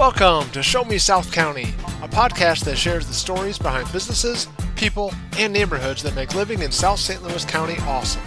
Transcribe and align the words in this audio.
Welcome 0.00 0.50
to 0.52 0.62
Show 0.62 0.82
Me 0.84 0.96
South 0.96 1.30
County, 1.30 1.74
a 2.00 2.08
podcast 2.08 2.64
that 2.64 2.78
shares 2.78 3.06
the 3.06 3.12
stories 3.12 3.58
behind 3.58 3.92
businesses, 3.92 4.48
people, 4.74 5.12
and 5.36 5.52
neighborhoods 5.52 6.02
that 6.04 6.14
make 6.14 6.34
living 6.34 6.62
in 6.62 6.72
South 6.72 6.98
St. 6.98 7.22
Louis 7.22 7.44
County 7.44 7.76
awesome. 7.80 8.22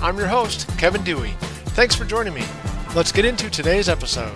I'm 0.00 0.16
your 0.16 0.28
host, 0.28 0.68
Kevin 0.78 1.02
Dewey. 1.02 1.32
Thanks 1.74 1.96
for 1.96 2.04
joining 2.04 2.34
me. 2.34 2.44
Let's 2.94 3.10
get 3.10 3.24
into 3.24 3.50
today's 3.50 3.88
episode. 3.88 4.32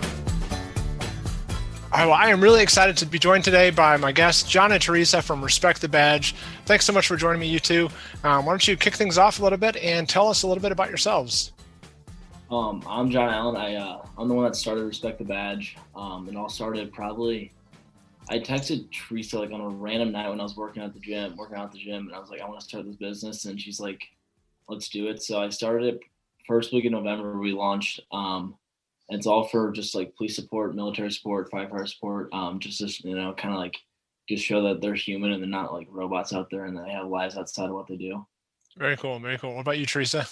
well, 1.93 2.11
I 2.11 2.27
am 2.27 2.41
really 2.41 2.61
excited 2.61 2.97
to 2.97 3.05
be 3.05 3.17
joined 3.17 3.45
today 3.45 3.69
by 3.69 3.95
my 3.95 4.11
guests, 4.11 4.43
John 4.43 4.73
and 4.73 4.81
Teresa 4.81 5.21
from 5.21 5.41
Respect 5.41 5.79
the 5.79 5.87
Badge. 5.87 6.35
Thanks 6.65 6.83
so 6.83 6.91
much 6.91 7.07
for 7.07 7.15
joining 7.15 7.39
me, 7.39 7.47
you 7.47 7.61
two. 7.61 7.87
Um, 8.25 8.45
why 8.45 8.51
don't 8.51 8.67
you 8.67 8.75
kick 8.75 8.95
things 8.95 9.17
off 9.17 9.39
a 9.39 9.43
little 9.43 9.57
bit 9.57 9.77
and 9.77 10.09
tell 10.09 10.27
us 10.27 10.43
a 10.43 10.47
little 10.47 10.61
bit 10.61 10.73
about 10.73 10.89
yourselves? 10.89 11.52
Um, 12.53 12.83
I'm 12.87 13.09
John 13.09 13.33
Allen. 13.33 13.55
I 13.55 13.75
uh, 13.75 14.05
I'm 14.15 14.27
the 14.27 14.35
one 14.35 14.45
that 14.45 14.55
started 14.55 14.83
Respect 14.83 15.17
the 15.17 15.23
Badge. 15.23 15.75
Um, 15.95 16.29
it 16.29 16.35
all 16.35 16.49
started 16.49 16.93
probably. 16.93 17.51
I 18.29 18.37
texted 18.37 18.91
Teresa 18.91 19.39
like 19.39 19.51
on 19.51 19.59
a 19.59 19.69
random 19.69 20.11
night 20.11 20.29
when 20.29 20.39
I 20.39 20.43
was 20.43 20.55
working 20.55 20.83
at 20.83 20.93
the 20.93 20.99
gym, 20.99 21.35
working 21.35 21.57
out 21.57 21.65
at 21.65 21.71
the 21.71 21.79
gym, 21.79 22.05
and 22.05 22.15
I 22.15 22.19
was 22.19 22.29
like, 22.29 22.41
I 22.41 22.47
want 22.47 22.59
to 22.59 22.65
start 22.65 22.85
this 22.85 22.95
business, 22.95 23.45
and 23.45 23.59
she's 23.59 23.79
like, 23.79 24.03
Let's 24.69 24.87
do 24.89 25.07
it. 25.07 25.23
So 25.23 25.41
I 25.41 25.49
started 25.49 25.95
it 25.95 25.99
first 26.47 26.71
week 26.71 26.85
in 26.85 26.91
November. 26.91 27.39
We 27.39 27.53
launched. 27.53 28.01
Um, 28.11 28.55
it's 29.09 29.25
all 29.25 29.47
for 29.47 29.71
just 29.71 29.95
like 29.95 30.15
police 30.15 30.35
support, 30.35 30.75
military 30.75 31.11
support, 31.11 31.51
firefighter 31.51 31.89
support. 31.89 32.29
Um, 32.33 32.59
just 32.59 32.77
to, 32.77 33.07
you 33.07 33.15
know, 33.15 33.33
kind 33.33 33.55
of 33.55 33.59
like 33.59 33.77
just 34.29 34.45
show 34.45 34.61
that 34.61 34.79
they're 34.79 34.93
human 34.93 35.31
and 35.31 35.41
they're 35.41 35.49
not 35.49 35.73
like 35.73 35.87
robots 35.89 36.33
out 36.33 36.51
there, 36.51 36.65
and 36.65 36.77
they 36.77 36.91
have 36.91 37.07
lives 37.07 37.35
outside 37.35 37.69
of 37.69 37.73
what 37.73 37.87
they 37.87 37.97
do. 37.97 38.23
Very 38.77 38.95
cool. 38.95 39.19
Very 39.19 39.39
cool. 39.39 39.55
What 39.55 39.61
about 39.61 39.79
you, 39.79 39.87
Teresa? 39.87 40.27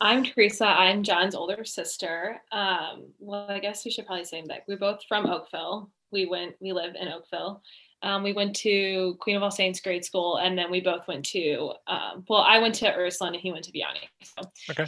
I'm 0.00 0.24
Teresa. 0.24 0.66
I'm 0.66 1.02
John's 1.02 1.34
older 1.34 1.64
sister. 1.64 2.40
Um, 2.52 3.08
well, 3.18 3.46
I 3.48 3.58
guess 3.58 3.84
we 3.84 3.90
should 3.90 4.06
probably 4.06 4.24
say 4.24 4.42
that 4.48 4.64
we're 4.68 4.76
both 4.76 5.02
from 5.08 5.26
Oakville. 5.26 5.90
We 6.10 6.26
went, 6.26 6.54
we 6.60 6.72
live 6.72 6.94
in 7.00 7.08
Oakville. 7.08 7.62
Um, 8.02 8.22
we 8.22 8.34
went 8.34 8.54
to 8.56 9.16
Queen 9.20 9.36
of 9.36 9.42
All 9.42 9.50
Saints 9.50 9.80
grade 9.80 10.04
school, 10.04 10.36
and 10.36 10.56
then 10.56 10.70
we 10.70 10.80
both 10.80 11.08
went 11.08 11.24
to. 11.26 11.72
Um, 11.86 12.24
well, 12.28 12.42
I 12.42 12.58
went 12.58 12.74
to 12.76 12.94
Ursuline, 12.94 13.34
and 13.34 13.42
he 13.42 13.50
went 13.50 13.64
to 13.64 13.72
Vianney. 13.72 14.08
So. 14.22 14.50
Okay. 14.70 14.86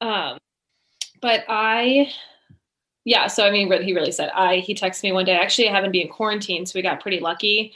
Um, 0.00 0.38
but 1.22 1.44
I, 1.48 2.12
yeah. 3.04 3.28
So 3.28 3.46
I 3.46 3.50
mean, 3.50 3.72
he 3.82 3.94
really 3.94 4.12
said 4.12 4.30
I. 4.34 4.56
He 4.56 4.74
texted 4.74 5.04
me 5.04 5.12
one 5.12 5.24
day. 5.24 5.36
Actually, 5.36 5.68
I 5.68 5.72
happened 5.72 5.92
to 5.92 5.98
be 5.98 6.02
in 6.02 6.08
quarantine, 6.08 6.66
so 6.66 6.72
we 6.78 6.82
got 6.82 7.00
pretty 7.00 7.18
lucky 7.18 7.72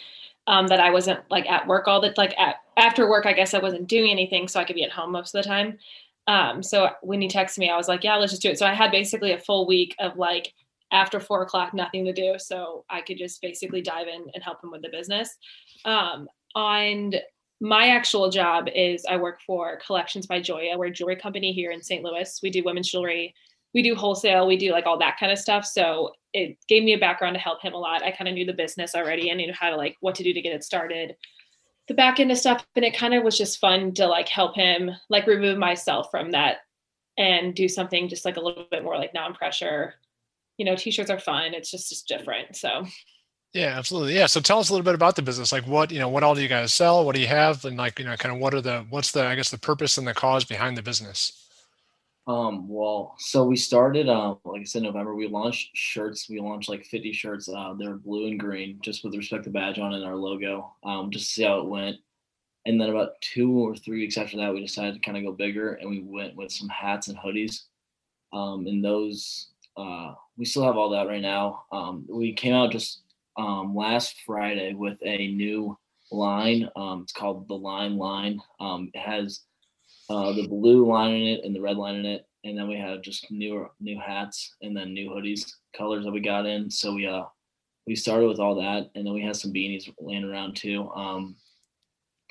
um, 0.46 0.66
that 0.68 0.80
I 0.80 0.90
wasn't 0.90 1.20
like 1.30 1.48
at 1.48 1.66
work 1.66 1.88
all 1.88 2.00
the 2.00 2.12
like 2.16 2.38
at 2.38 2.56
after 2.77 3.08
work. 3.08 3.24
I 3.27 3.32
guess 3.32 3.55
I 3.55 3.58
wasn't 3.58 3.88
doing 3.88 4.10
anything, 4.10 4.48
so 4.48 4.60
I 4.60 4.64
could 4.64 4.77
be 4.77 4.84
at 4.84 4.92
home 4.92 5.12
most 5.12 5.34
of 5.34 5.42
the 5.42 5.48
time. 5.48 5.78
Um, 6.26 6.62
so 6.62 6.90
when 7.02 7.20
he 7.20 7.28
texted 7.28 7.58
me, 7.58 7.70
I 7.70 7.76
was 7.76 7.88
like, 7.88 8.04
yeah, 8.04 8.16
let's 8.16 8.32
just 8.32 8.42
do 8.42 8.50
it. 8.50 8.58
So 8.58 8.66
I 8.66 8.74
had 8.74 8.90
basically 8.90 9.32
a 9.32 9.38
full 9.38 9.66
week 9.66 9.94
of 9.98 10.16
like 10.16 10.52
after 10.92 11.18
four 11.18 11.42
o'clock, 11.42 11.74
nothing 11.74 12.04
to 12.04 12.12
do. 12.12 12.34
So 12.38 12.84
I 12.90 13.00
could 13.00 13.18
just 13.18 13.40
basically 13.40 13.82
dive 13.82 14.08
in 14.08 14.26
and 14.34 14.42
help 14.42 14.62
him 14.62 14.70
with 14.70 14.82
the 14.82 14.90
business. 14.90 15.36
Um, 15.84 16.28
and 16.54 17.20
my 17.60 17.88
actual 17.88 18.28
job 18.28 18.68
is 18.74 19.04
I 19.08 19.16
work 19.16 19.40
for 19.46 19.78
Collections 19.84 20.26
by 20.26 20.40
Joya. 20.40 20.76
We're 20.76 20.86
a 20.86 20.90
jewelry 20.90 21.16
company 21.16 21.52
here 21.52 21.70
in 21.70 21.82
St. 21.82 22.04
Louis. 22.04 22.40
We 22.42 22.50
do 22.50 22.62
women's 22.64 22.90
jewelry, 22.90 23.34
we 23.72 23.82
do 23.82 23.94
wholesale, 23.94 24.46
we 24.46 24.56
do 24.56 24.72
like 24.72 24.84
all 24.84 24.98
that 24.98 25.16
kind 25.18 25.32
of 25.32 25.38
stuff. 25.38 25.64
So 25.64 26.12
it 26.34 26.58
gave 26.68 26.82
me 26.82 26.92
a 26.92 26.98
background 26.98 27.34
to 27.34 27.40
help 27.40 27.62
him 27.62 27.72
a 27.72 27.78
lot. 27.78 28.02
I 28.02 28.10
kind 28.10 28.28
of 28.28 28.34
knew 28.34 28.44
the 28.44 28.52
business 28.52 28.94
already. 28.94 29.30
and 29.30 29.38
knew 29.38 29.52
how 29.52 29.70
to 29.70 29.76
like 29.76 29.96
what 30.00 30.14
to 30.16 30.24
do 30.24 30.32
to 30.32 30.42
get 30.42 30.54
it 30.54 30.64
started 30.64 31.16
the 31.92 31.96
back 31.96 32.18
end 32.20 32.32
of 32.32 32.38
stuff 32.38 32.66
and 32.74 32.84
it 32.86 32.96
kind 32.96 33.12
of 33.12 33.22
was 33.22 33.36
just 33.36 33.60
fun 33.60 33.92
to 33.92 34.06
like 34.06 34.28
help 34.28 34.56
him 34.56 34.90
like 35.10 35.26
remove 35.26 35.58
myself 35.58 36.10
from 36.10 36.30
that 36.30 36.58
and 37.18 37.54
do 37.54 37.68
something 37.68 38.08
just 38.08 38.24
like 38.24 38.38
a 38.38 38.40
little 38.40 38.66
bit 38.70 38.82
more 38.82 38.96
like 38.96 39.12
non-pressure. 39.12 39.94
You 40.56 40.64
know 40.64 40.74
t-shirts 40.74 41.10
are 41.10 41.18
fun 41.18 41.54
it's 41.54 41.70
just 41.70 41.90
just 41.90 42.08
different 42.08 42.56
so. 42.56 42.86
Yeah 43.52 43.74
absolutely. 43.76 44.14
Yeah 44.14 44.26
so 44.26 44.40
tell 44.40 44.58
us 44.58 44.70
a 44.70 44.72
little 44.72 44.84
bit 44.84 44.94
about 44.94 45.16
the 45.16 45.22
business 45.22 45.52
like 45.52 45.66
what 45.66 45.90
you 45.90 45.98
know 45.98 46.08
what 46.08 46.22
all 46.22 46.34
do 46.34 46.40
you 46.40 46.48
guys 46.48 46.72
sell? 46.72 47.04
What 47.04 47.14
do 47.14 47.20
you 47.20 47.26
have? 47.26 47.64
And 47.66 47.76
like 47.76 47.98
you 47.98 48.06
know 48.06 48.16
kind 48.16 48.34
of 48.34 48.40
what 48.40 48.54
are 48.54 48.62
the 48.62 48.86
what's 48.88 49.12
the 49.12 49.27
i 49.27 49.34
guess 49.34 49.50
the 49.50 49.58
purpose 49.58 49.98
and 49.98 50.06
the 50.06 50.14
cause 50.14 50.44
behind 50.44 50.77
the 50.78 50.83
business 50.83 51.50
um, 52.27 52.68
well, 52.68 53.16
so 53.18 53.44
we 53.44 53.56
started, 53.56 54.08
um, 54.08 54.38
like 54.44 54.60
I 54.60 54.64
said, 54.64 54.83
November. 54.83 55.14
We 55.14 55.27
launched 55.27 55.70
shirts. 55.77 56.28
We 56.28 56.38
launched 56.38 56.68
like 56.68 56.84
50 56.84 57.12
shirts. 57.12 57.48
Uh, 57.48 57.74
they're 57.77 57.96
blue 57.96 58.28
and 58.28 58.38
green, 58.38 58.78
just 58.80 59.02
with 59.02 59.14
respect 59.14 59.44
to 59.44 59.50
badge 59.50 59.80
on 59.80 59.92
and 59.92 60.05
our 60.05 60.14
logo, 60.14 60.72
um, 60.84 61.11
just 61.11 61.27
to 61.27 61.32
see 61.32 61.42
how 61.42 61.61
it 61.61 61.68
went. 61.68 61.96
And 62.64 62.80
then 62.80 62.90
about 62.90 63.20
two 63.20 63.50
or 63.50 63.74
three 63.74 63.98
weeks 63.98 64.16
after 64.16 64.36
that, 64.36 64.55
we 64.55 64.61
decided 64.61 64.94
to 64.94 65.00
kind 65.00 65.18
of 65.18 65.24
go 65.24 65.32
bigger, 65.32 65.74
and 65.74 65.90
we 65.90 66.00
went 66.00 66.36
with 66.36 66.52
some 66.52 66.68
hats 66.68 67.08
and 67.08 67.18
hoodies. 67.18 67.62
Um, 68.32 68.68
and 68.68 68.84
those, 68.84 69.48
uh, 69.77 70.14
we 70.36 70.44
still 70.44 70.64
have 70.64 70.77
all 70.77 70.90
that 70.90 71.08
right 71.08 71.20
now. 71.20 71.64
Um, 71.72 72.06
we 72.08 72.32
came 72.34 72.55
out 72.55 72.70
just 72.70 73.02
um, 73.36 73.74
last 73.74 74.14
Friday 74.24 74.74
with 74.74 74.98
a 75.02 75.27
new 75.32 75.77
line. 76.12 76.68
Um, 76.77 77.02
it's 77.02 77.12
called 77.12 77.48
the 77.48 77.55
Line 77.55 77.96
Line. 77.96 78.40
Um, 78.61 78.90
it 78.94 79.00
has 79.00 79.40
uh, 80.08 80.33
the 80.33 80.46
blue 80.46 80.86
line 80.86 81.14
in 81.14 81.23
it 81.23 81.45
and 81.45 81.55
the 81.55 81.61
red 81.61 81.77
line 81.77 81.96
in 81.96 82.07
it, 82.07 82.27
and 82.45 82.58
then 82.58 82.68
we 82.68 82.77
have 82.77 83.02
just 83.02 83.30
new 83.30 83.68
new 83.80 83.98
hats 84.01 84.55
and 84.63 84.77
then 84.77 84.92
new 84.92 85.11
hoodies 85.11 85.52
colors 85.77 86.05
that 86.05 86.13
we 86.13 86.20
got 86.20 86.46
in. 86.46 86.70
So 86.70 86.95
we 86.95 87.07
uh 87.07 87.24
we 87.86 87.96
started 87.96 88.29
with 88.29 88.39
all 88.39 88.55
that, 88.57 88.91
and 88.95 89.07
then 89.07 89.14
we 89.14 89.23
had 89.23 89.36
some 89.36 89.52
beanies 89.52 89.92
laying 90.01 90.24
around 90.24 90.57
too. 90.57 90.89
Um, 90.91 91.36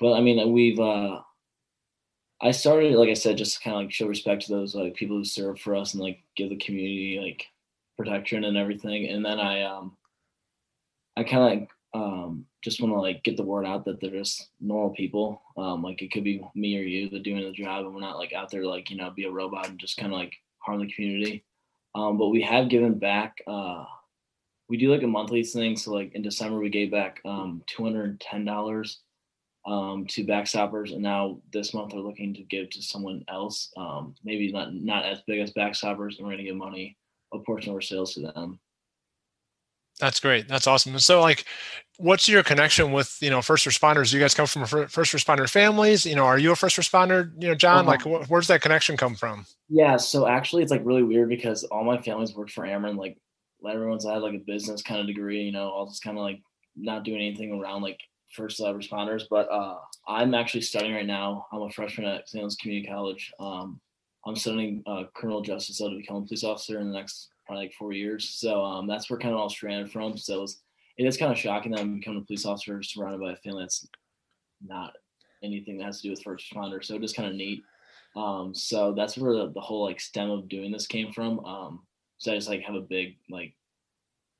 but 0.00 0.14
I 0.14 0.20
mean, 0.20 0.52
we've 0.52 0.80
uh, 0.80 1.20
I 2.40 2.50
started 2.50 2.94
like 2.94 3.08
I 3.08 3.14
said, 3.14 3.36
just 3.36 3.62
kind 3.62 3.76
of 3.76 3.82
like 3.82 3.92
show 3.92 4.06
respect 4.06 4.46
to 4.46 4.52
those 4.52 4.74
like 4.74 4.94
people 4.94 5.16
who 5.16 5.24
serve 5.24 5.60
for 5.60 5.76
us 5.76 5.94
and 5.94 6.02
like 6.02 6.22
give 6.36 6.50
the 6.50 6.56
community 6.56 7.20
like 7.22 7.46
protection 7.96 8.44
and 8.44 8.56
everything. 8.56 9.08
And 9.08 9.24
then 9.24 9.38
I 9.38 9.62
um 9.62 9.96
I 11.16 11.24
kind 11.24 11.68
of 11.94 12.00
um, 12.00 12.46
just 12.62 12.80
want 12.80 12.94
to 12.94 13.00
like 13.00 13.22
get 13.24 13.36
the 13.36 13.42
word 13.42 13.66
out 13.66 13.84
that 13.84 14.00
they're 14.00 14.10
just 14.10 14.50
normal 14.60 14.90
people. 14.90 15.42
Um, 15.56 15.82
like 15.82 16.00
it 16.00 16.12
could 16.12 16.24
be 16.24 16.42
me 16.54 16.78
or 16.78 16.82
you 16.82 17.10
that 17.10 17.24
doing 17.24 17.42
the 17.42 17.52
job, 17.52 17.84
and 17.84 17.94
we're 17.94 18.00
not 18.00 18.18
like 18.18 18.32
out 18.32 18.50
there 18.50 18.64
like 18.64 18.90
you 18.90 18.96
know 18.96 19.10
be 19.10 19.24
a 19.24 19.30
robot 19.30 19.68
and 19.68 19.78
just 19.78 19.96
kind 19.96 20.12
of 20.12 20.18
like 20.18 20.32
harm 20.58 20.80
the 20.80 20.92
community. 20.92 21.44
Um, 21.94 22.18
but 22.18 22.28
we 22.28 22.40
have 22.42 22.70
given 22.70 22.98
back. 22.98 23.38
Uh, 23.46 23.84
we 24.68 24.76
do 24.78 24.90
like 24.90 25.02
a 25.02 25.08
monthly 25.08 25.42
thing. 25.42 25.76
So 25.76 25.92
like 25.92 26.14
in 26.14 26.22
December 26.22 26.58
we 26.58 26.70
gave 26.70 26.90
back 26.90 27.20
um, 27.24 27.62
two 27.66 27.82
hundred 27.82 28.04
and 28.04 28.20
ten 28.20 28.44
dollars 28.44 29.00
um, 29.66 30.06
to 30.10 30.24
BackStoppers, 30.24 30.92
and 30.92 31.02
now 31.02 31.40
this 31.52 31.74
month 31.74 31.92
we're 31.92 32.00
looking 32.00 32.32
to 32.34 32.42
give 32.42 32.70
to 32.70 32.82
someone 32.82 33.24
else. 33.28 33.70
Um, 33.76 34.14
maybe 34.24 34.50
not 34.52 34.72
not 34.72 35.04
as 35.04 35.20
big 35.26 35.40
as 35.40 35.52
BackStoppers, 35.52 36.18
and 36.18 36.26
we're 36.26 36.34
gonna 36.34 36.44
give 36.44 36.56
money 36.56 36.96
a 37.34 37.38
portion 37.40 37.70
of 37.70 37.74
our 37.74 37.80
sales 37.80 38.14
to 38.14 38.20
them. 38.20 38.60
That's 40.00 40.20
great. 40.20 40.48
That's 40.48 40.66
awesome. 40.66 40.92
And 40.92 41.02
So, 41.02 41.20
like, 41.20 41.44
what's 41.98 42.28
your 42.28 42.42
connection 42.42 42.92
with 42.92 43.18
you 43.20 43.30
know 43.30 43.42
first 43.42 43.66
responders? 43.66 44.12
You 44.12 44.20
guys 44.20 44.34
come 44.34 44.46
from 44.46 44.66
first 44.66 45.12
responder 45.12 45.48
families. 45.48 46.04
You 46.04 46.16
know, 46.16 46.24
are 46.24 46.38
you 46.38 46.52
a 46.52 46.56
first 46.56 46.76
responder? 46.76 47.30
You 47.40 47.48
know, 47.48 47.54
John. 47.54 47.86
Uh-huh. 47.86 47.88
Like, 47.88 48.02
wh- 48.02 48.30
where's 48.30 48.48
that 48.48 48.62
connection 48.62 48.96
come 48.96 49.14
from? 49.14 49.46
Yeah. 49.68 49.96
So 49.96 50.26
actually, 50.26 50.62
it's 50.62 50.72
like 50.72 50.84
really 50.84 51.02
weird 51.02 51.28
because 51.28 51.64
all 51.64 51.84
my 51.84 51.98
families 51.98 52.34
worked 52.34 52.52
for 52.52 52.64
Ameren. 52.64 52.96
Like, 52.96 53.16
everyone's 53.68 54.04
had 54.04 54.22
like 54.22 54.34
a 54.34 54.42
business 54.46 54.82
kind 54.82 55.00
of 55.00 55.06
degree. 55.06 55.42
You 55.42 55.52
know, 55.52 55.70
all 55.70 55.86
just 55.86 56.02
kind 56.02 56.18
of 56.18 56.24
like 56.24 56.40
not 56.76 57.04
doing 57.04 57.20
anything 57.20 57.52
around 57.52 57.82
like 57.82 58.00
first 58.32 58.60
uh, 58.60 58.72
responders. 58.72 59.24
But 59.30 59.48
uh, 59.50 59.76
I'm 60.08 60.34
actually 60.34 60.62
studying 60.62 60.94
right 60.94 61.06
now. 61.06 61.46
I'm 61.52 61.62
a 61.62 61.70
freshman 61.70 62.06
at 62.06 62.28
St. 62.28 62.42
Louis 62.42 62.56
Community 62.56 62.88
College. 62.88 63.32
Um, 63.38 63.80
I'm 64.24 64.36
studying 64.36 64.82
uh, 64.86 65.04
criminal 65.14 65.42
justice 65.42 65.78
so 65.78 65.90
to 65.90 65.96
become 65.96 66.16
a 66.16 66.22
police 66.22 66.44
officer 66.44 66.78
in 66.78 66.88
the 66.88 66.94
next 66.94 67.30
probably 67.52 67.66
like 67.66 67.74
four 67.74 67.92
years. 67.92 68.28
So 68.30 68.64
um, 68.64 68.86
that's 68.86 69.10
where 69.10 69.18
kind 69.18 69.34
of 69.34 69.40
all 69.40 69.50
stranded 69.50 69.92
from. 69.92 70.16
So 70.16 70.38
it, 70.38 70.40
was, 70.40 70.62
it 70.96 71.04
is 71.04 71.18
kind 71.18 71.30
of 71.30 71.38
shocking 71.38 71.72
that 71.72 71.80
I'm 71.80 71.98
becoming 71.98 72.22
a 72.22 72.24
police 72.24 72.46
officer 72.46 72.82
surrounded 72.82 73.20
by 73.20 73.32
a 73.32 73.36
family 73.36 73.64
that's 73.64 73.86
not 74.66 74.94
anything 75.42 75.76
that 75.78 75.84
has 75.84 76.00
to 76.00 76.04
do 76.04 76.10
with 76.10 76.22
first 76.22 76.50
responder. 76.50 76.82
So 76.82 76.94
it 76.94 77.04
is 77.04 77.12
kind 77.12 77.28
of 77.28 77.34
neat. 77.34 77.62
Um, 78.16 78.54
so 78.54 78.94
that's 78.94 79.18
where 79.18 79.34
the, 79.34 79.52
the, 79.52 79.60
whole 79.60 79.84
like 79.84 80.00
stem 80.00 80.30
of 80.30 80.48
doing 80.48 80.72
this 80.72 80.86
came 80.86 81.12
from. 81.12 81.44
Um, 81.44 81.80
so 82.18 82.32
I 82.32 82.36
just 82.36 82.48
like 82.48 82.62
have 82.62 82.74
a 82.74 82.80
big 82.80 83.16
like, 83.28 83.54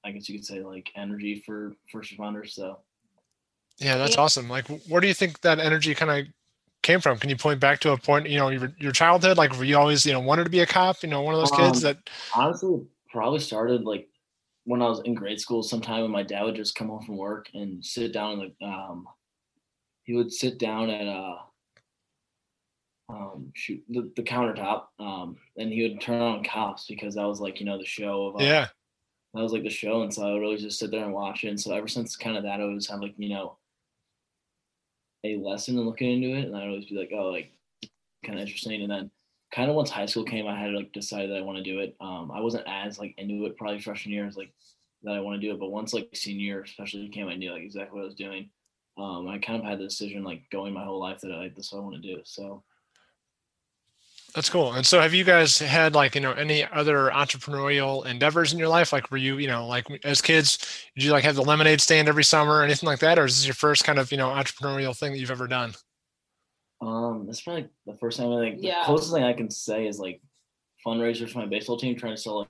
I 0.04 0.12
guess 0.12 0.28
you 0.28 0.38
could 0.38 0.46
say 0.46 0.60
like 0.60 0.90
energy 0.94 1.42
for 1.44 1.74
first 1.90 2.16
responders. 2.16 2.50
So 2.50 2.78
yeah, 3.78 3.96
that's 3.96 4.16
awesome. 4.16 4.48
Like, 4.48 4.66
where 4.88 5.00
do 5.00 5.08
you 5.08 5.14
think 5.14 5.40
that 5.40 5.58
energy 5.58 5.94
kind 5.94 6.10
of 6.10 6.32
came 6.82 7.00
from? 7.00 7.18
Can 7.18 7.30
you 7.30 7.36
point 7.36 7.60
back 7.60 7.80
to 7.80 7.92
a 7.92 7.96
point, 7.96 8.28
you 8.28 8.38
know, 8.38 8.48
your, 8.48 8.72
your 8.78 8.92
childhood? 8.92 9.38
Like, 9.38 9.56
were 9.56 9.64
you 9.64 9.78
always, 9.78 10.04
you 10.04 10.12
know, 10.12 10.20
wanted 10.20 10.44
to 10.44 10.50
be 10.50 10.60
a 10.60 10.66
cop? 10.66 11.02
You 11.02 11.08
know, 11.08 11.22
one 11.22 11.34
of 11.34 11.40
those 11.40 11.50
kids 11.50 11.84
um, 11.84 11.92
that 11.92 12.10
honestly 12.36 12.82
probably 13.12 13.38
started 13.38 13.84
like 13.84 14.08
when 14.64 14.82
I 14.82 14.88
was 14.88 15.00
in 15.00 15.14
grade 15.14 15.40
school. 15.40 15.62
Sometime 15.62 16.02
when 16.02 16.10
my 16.10 16.22
dad 16.22 16.42
would 16.42 16.56
just 16.56 16.74
come 16.74 16.88
home 16.88 17.02
from 17.02 17.16
work 17.16 17.48
and 17.54 17.84
sit 17.84 18.12
down 18.12 18.40
in 18.40 18.52
the, 18.60 18.66
um, 18.66 19.06
he 20.04 20.14
would 20.14 20.32
sit 20.32 20.58
down 20.58 20.90
at 20.90 21.06
uh, 21.06 21.36
um, 23.08 23.52
shoot 23.54 23.82
the, 23.88 24.10
the 24.16 24.22
countertop, 24.22 24.84
um, 24.98 25.36
and 25.56 25.72
he 25.72 25.82
would 25.82 26.00
turn 26.00 26.20
on 26.20 26.44
cops 26.44 26.86
because 26.88 27.14
that 27.14 27.26
was 27.26 27.40
like 27.40 27.60
you 27.60 27.66
know 27.66 27.78
the 27.78 27.84
show 27.84 28.28
of 28.28 28.40
uh, 28.40 28.44
yeah. 28.44 28.68
That 29.34 29.42
was 29.42 29.52
like 29.52 29.62
the 29.62 29.70
show, 29.70 30.02
and 30.02 30.12
so 30.12 30.28
I 30.28 30.32
would 30.34 30.42
always 30.42 30.60
just 30.60 30.78
sit 30.78 30.90
there 30.90 31.04
and 31.04 31.14
watch 31.14 31.42
it. 31.42 31.48
And 31.48 31.60
so 31.60 31.72
ever 31.72 31.88
since 31.88 32.16
kind 32.16 32.36
of 32.36 32.42
that, 32.42 32.60
I 32.60 32.64
always 32.64 32.88
have 32.88 33.00
like 33.00 33.14
you 33.16 33.30
know 33.30 33.56
a 35.24 35.36
lesson 35.36 35.78
in 35.78 35.86
looking 35.86 36.22
into 36.22 36.38
it, 36.38 36.46
and 36.46 36.56
I'd 36.56 36.68
always 36.68 36.84
be 36.84 36.96
like, 36.96 37.12
oh, 37.14 37.30
like 37.30 37.50
kind 38.26 38.38
of 38.38 38.42
interesting. 38.42 38.82
And 38.82 38.90
then 38.90 39.10
kind 39.52 39.68
of 39.68 39.76
once 39.76 39.90
high 39.90 40.06
school 40.06 40.24
came, 40.24 40.46
I 40.46 40.58
had 40.58 40.72
like 40.72 40.92
decide 40.92 41.28
that 41.30 41.36
I 41.36 41.42
want 41.42 41.58
to 41.58 41.64
do 41.64 41.80
it. 41.80 41.94
Um, 42.00 42.30
I 42.32 42.40
wasn't 42.40 42.64
as 42.66 42.98
like 42.98 43.14
into 43.18 43.44
it 43.46 43.56
probably 43.56 43.80
freshman 43.80 44.14
year. 44.14 44.30
Like 44.34 44.52
that 45.02 45.14
I 45.14 45.20
want 45.20 45.40
to 45.40 45.46
do 45.46 45.52
it. 45.52 45.60
But 45.60 45.70
once 45.70 45.92
like 45.92 46.08
senior 46.14 46.62
especially 46.62 47.08
came, 47.08 47.28
I 47.28 47.34
knew 47.34 47.52
like 47.52 47.62
exactly 47.62 47.96
what 47.96 48.04
I 48.04 48.06
was 48.06 48.14
doing. 48.14 48.50
Um, 48.98 49.28
I 49.28 49.38
kind 49.38 49.60
of 49.60 49.64
had 49.64 49.78
the 49.78 49.84
decision 49.84 50.24
like 50.24 50.42
going 50.50 50.72
my 50.72 50.84
whole 50.84 51.00
life 51.00 51.20
that 51.20 51.32
I 51.32 51.36
like 51.36 51.54
this 51.54 51.72
I 51.72 51.78
want 51.78 51.94
to 51.94 52.00
do. 52.00 52.20
So 52.24 52.62
that's 54.34 54.48
cool. 54.48 54.72
And 54.72 54.86
so 54.86 55.00
have 55.00 55.12
you 55.12 55.24
guys 55.24 55.58
had 55.58 55.94
like, 55.94 56.14
you 56.14 56.22
know, 56.22 56.32
any 56.32 56.64
other 56.64 57.10
entrepreneurial 57.12 58.06
endeavors 58.06 58.54
in 58.54 58.58
your 58.58 58.68
life? 58.68 58.92
Like 58.92 59.10
were 59.10 59.18
you, 59.18 59.36
you 59.36 59.48
know, 59.48 59.66
like 59.66 59.86
as 60.04 60.22
kids, 60.22 60.58
did 60.94 61.04
you 61.04 61.12
like 61.12 61.24
have 61.24 61.34
the 61.34 61.42
lemonade 61.42 61.82
stand 61.82 62.08
every 62.08 62.24
summer 62.24 62.54
or 62.54 62.62
anything 62.62 62.86
like 62.86 63.00
that? 63.00 63.18
Or 63.18 63.26
is 63.26 63.36
this 63.36 63.46
your 63.46 63.54
first 63.54 63.84
kind 63.84 63.98
of, 63.98 64.10
you 64.10 64.16
know, 64.16 64.28
entrepreneurial 64.28 64.96
thing 64.96 65.12
that 65.12 65.18
you've 65.18 65.30
ever 65.30 65.46
done? 65.46 65.74
Um, 66.82 67.26
that's 67.26 67.40
probably 67.40 67.68
the 67.86 67.94
first 67.94 68.18
time 68.18 68.32
I 68.32 68.40
think 68.40 68.58
yeah. 68.60 68.80
the 68.80 68.86
closest 68.86 69.12
thing 69.12 69.22
I 69.22 69.32
can 69.32 69.50
say 69.50 69.86
is 69.86 70.00
like 70.00 70.20
fundraisers 70.84 71.30
for 71.30 71.38
my 71.38 71.46
baseball 71.46 71.78
team 71.78 71.96
trying 71.96 72.16
to 72.16 72.20
sell 72.20 72.40
like 72.40 72.48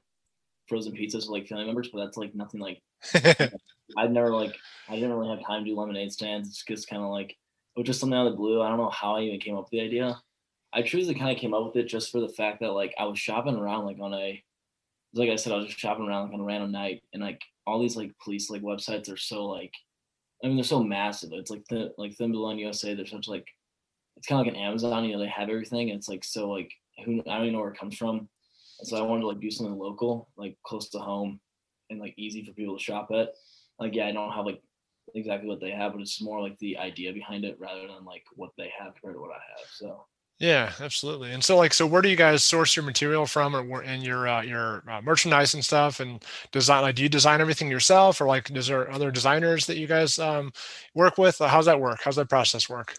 frozen 0.68 0.94
pizzas 0.94 1.26
for 1.26 1.32
like 1.32 1.46
family 1.46 1.66
members, 1.66 1.90
but 1.92 2.02
that's 2.02 2.16
like 2.16 2.34
nothing 2.34 2.60
like 2.60 2.80
I've 3.96 4.10
never 4.10 4.34
like 4.34 4.56
I 4.88 4.94
didn't 4.94 5.12
really 5.12 5.36
have 5.36 5.46
time 5.46 5.64
to 5.64 5.70
do 5.70 5.76
lemonade 5.76 6.12
stands. 6.12 6.48
It's 6.48 6.64
just 6.64 6.88
kind 6.88 7.02
of 7.02 7.10
like 7.10 7.30
it 7.30 7.80
was 7.80 7.86
just 7.86 8.00
something 8.00 8.18
out 8.18 8.26
of 8.26 8.32
the 8.32 8.38
blue. 8.38 8.62
I 8.62 8.68
don't 8.70 8.78
know 8.78 8.88
how 8.88 9.16
I 9.16 9.22
even 9.22 9.38
came 9.38 9.54
up 9.54 9.64
with 9.64 9.70
the 9.70 9.82
idea. 9.82 10.18
I 10.72 10.80
truly 10.80 11.14
kind 11.14 11.30
of 11.30 11.36
came 11.36 11.52
up 11.52 11.66
with 11.66 11.76
it 11.76 11.88
just 11.88 12.10
for 12.10 12.20
the 12.20 12.28
fact 12.28 12.60
that 12.60 12.72
like 12.72 12.94
I 12.98 13.04
was 13.04 13.18
shopping 13.18 13.56
around 13.56 13.84
like 13.84 13.98
on 14.00 14.14
a 14.14 14.42
like 15.12 15.28
I 15.28 15.36
said 15.36 15.52
I 15.52 15.56
was 15.56 15.66
just 15.66 15.78
shopping 15.78 16.06
around 16.06 16.24
like 16.24 16.34
on 16.34 16.40
a 16.40 16.44
random 16.44 16.72
night 16.72 17.02
and 17.12 17.22
like 17.22 17.42
all 17.66 17.80
these 17.80 17.96
like 17.96 18.12
police 18.24 18.48
like 18.48 18.62
websites 18.62 19.12
are 19.12 19.18
so 19.18 19.44
like 19.44 19.72
I 20.42 20.46
mean 20.46 20.56
they're 20.56 20.64
so 20.64 20.82
massive. 20.82 21.30
It's 21.32 21.50
like 21.50 21.64
the 21.68 21.92
like 21.98 22.14
Thin 22.14 22.32
Blue 22.32 22.56
USA. 22.56 22.94
They're 22.94 23.04
such 23.04 23.28
like 23.28 23.46
it's 24.22 24.28
kind 24.28 24.40
of 24.40 24.46
like 24.46 24.54
an 24.54 24.62
Amazon. 24.62 25.04
You 25.04 25.14
know 25.14 25.18
they 25.18 25.26
have 25.26 25.48
everything. 25.48 25.90
And 25.90 25.98
it's 25.98 26.08
like 26.08 26.22
so 26.22 26.48
like 26.48 26.70
who 27.04 27.20
I 27.26 27.34
don't 27.34 27.42
even 27.42 27.54
know 27.54 27.58
where 27.58 27.72
it 27.72 27.78
comes 27.78 27.96
from. 27.96 28.28
And 28.78 28.88
so 28.88 28.96
I 28.96 29.02
wanted 29.02 29.22
to 29.22 29.26
like 29.26 29.40
do 29.40 29.50
something 29.50 29.76
local, 29.76 30.28
like 30.36 30.56
close 30.64 30.90
to 30.90 31.00
home, 31.00 31.40
and 31.90 31.98
like 31.98 32.14
easy 32.16 32.44
for 32.44 32.52
people 32.52 32.78
to 32.78 32.82
shop 32.82 33.08
at. 33.12 33.30
Like 33.80 33.96
yeah, 33.96 34.06
I 34.06 34.12
don't 34.12 34.30
have 34.30 34.46
like 34.46 34.62
exactly 35.16 35.48
what 35.48 35.60
they 35.60 35.72
have, 35.72 35.92
but 35.92 36.02
it's 36.02 36.22
more 36.22 36.40
like 36.40 36.56
the 36.60 36.78
idea 36.78 37.12
behind 37.12 37.44
it 37.44 37.58
rather 37.58 37.80
than 37.80 38.04
like 38.04 38.22
what 38.36 38.50
they 38.56 38.72
have 38.78 38.94
compared 38.94 39.16
to 39.16 39.20
what 39.20 39.32
I 39.32 39.42
have. 39.58 39.66
So 39.72 40.06
yeah, 40.38 40.72
absolutely. 40.78 41.32
And 41.32 41.42
so, 41.42 41.56
like, 41.56 41.74
so 41.74 41.84
where 41.84 42.02
do 42.02 42.08
you 42.08 42.16
guys 42.16 42.44
source 42.44 42.76
your 42.76 42.84
material 42.84 43.26
from, 43.26 43.56
or 43.56 43.82
and 43.82 44.04
your 44.04 44.28
uh, 44.28 44.42
your 44.42 44.84
uh, 44.88 45.00
merchandise 45.02 45.54
and 45.54 45.64
stuff, 45.64 45.98
and 45.98 46.24
design? 46.52 46.82
Like, 46.82 46.94
do 46.94 47.02
you 47.02 47.08
design 47.08 47.40
everything 47.40 47.68
yourself, 47.68 48.20
or 48.20 48.26
like, 48.26 48.50
is 48.52 48.68
there 48.68 48.88
other 48.88 49.10
designers 49.10 49.66
that 49.66 49.78
you 49.78 49.88
guys 49.88 50.20
um, 50.20 50.52
work 50.94 51.18
with? 51.18 51.38
How's 51.40 51.66
that 51.66 51.80
work? 51.80 52.00
How's 52.04 52.16
that 52.16 52.28
process 52.28 52.68
work? 52.68 52.94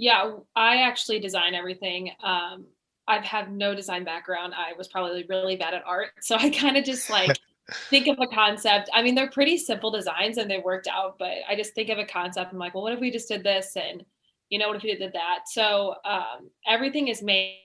Yeah, 0.00 0.36
I 0.56 0.76
actually 0.76 1.20
design 1.20 1.52
everything. 1.54 2.10
Um, 2.24 2.64
I've 3.06 3.24
had 3.24 3.52
no 3.52 3.74
design 3.74 4.02
background. 4.02 4.54
I 4.56 4.72
was 4.78 4.88
probably 4.88 5.26
really 5.28 5.56
bad 5.56 5.74
at 5.74 5.82
art, 5.84 6.12
so 6.22 6.36
I 6.36 6.48
kind 6.48 6.78
of 6.78 6.84
just 6.84 7.10
like 7.10 7.38
think 7.90 8.06
of 8.06 8.18
a 8.18 8.26
concept. 8.26 8.88
I 8.94 9.02
mean, 9.02 9.14
they're 9.14 9.28
pretty 9.28 9.58
simple 9.58 9.90
designs 9.90 10.38
and 10.38 10.50
they 10.50 10.58
worked 10.58 10.88
out, 10.88 11.16
but 11.18 11.32
I 11.46 11.54
just 11.54 11.74
think 11.74 11.90
of 11.90 11.98
a 11.98 12.06
concept. 12.06 12.50
I'm 12.50 12.58
like, 12.58 12.74
well, 12.74 12.84
what 12.84 12.94
if 12.94 13.00
we 13.00 13.10
just 13.10 13.28
did 13.28 13.44
this 13.44 13.76
and 13.76 14.02
you 14.48 14.58
know, 14.58 14.68
what 14.68 14.76
if 14.78 14.82
we 14.82 14.94
did 14.94 15.12
that? 15.12 15.40
So 15.48 15.96
um, 16.04 16.48
everything 16.66 17.08
is 17.08 17.22
made 17.22 17.58